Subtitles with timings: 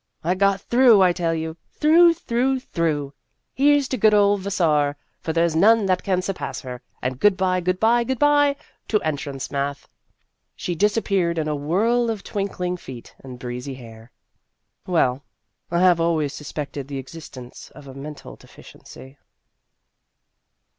[0.23, 3.13] I got through, I tell you through, through, through!"
[3.53, 7.19] Here 's to good old Vassar, For there 's none that can surpass her, And
[7.19, 8.55] good bye, good bye, good bye
[8.87, 9.87] to entrance math!"
[10.55, 14.11] She disappeared in a whirl of twinkling feet and breezy hair.
[14.87, 15.23] Well
[15.69, 19.19] I have always suspected the existence of a mental deficiency.